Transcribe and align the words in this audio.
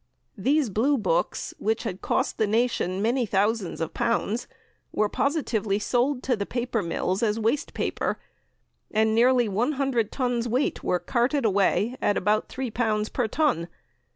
These 0.35 0.71
blue 0.71 0.97
books, 0.97 1.53
which 1.59 1.83
had 1.83 2.01
cost 2.01 2.39
the 2.39 2.47
nation 2.47 3.03
many 3.03 3.27
thousands 3.27 3.79
of 3.79 3.93
pounds, 3.93 4.47
were 4.91 5.07
positively 5.07 5.77
sold 5.77 6.23
to 6.23 6.35
the 6.35 6.47
paper 6.47 6.81
mills 6.81 7.21
as 7.21 7.37
wastepaper, 7.39 8.17
and 8.89 9.13
nearly 9.13 9.47
100 9.47 10.11
tons 10.11 10.47
weight 10.47 10.83
were 10.83 10.97
carted 10.97 11.45
away 11.45 11.97
at 12.01 12.17
about 12.17 12.49
L3 12.49 13.13
per 13.13 13.27
ton. 13.27 13.67